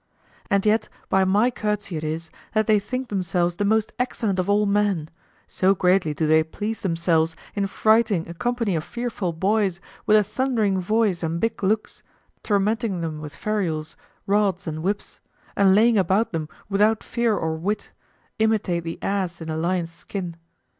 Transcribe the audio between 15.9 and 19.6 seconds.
about them without fear or wit, imitate the ass in the